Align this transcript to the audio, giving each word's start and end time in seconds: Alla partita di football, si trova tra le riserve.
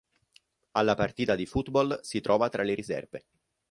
Alla 0.71 0.95
partita 0.95 1.35
di 1.35 1.45
football, 1.45 1.99
si 2.01 2.21
trova 2.21 2.49
tra 2.49 2.63
le 2.63 2.73
riserve. 2.73 3.23